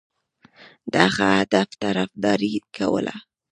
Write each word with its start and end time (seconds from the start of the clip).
دغه 0.95 1.25
هدف 1.39 1.69
طرفداري 1.81 2.53
کوله. 2.77 3.15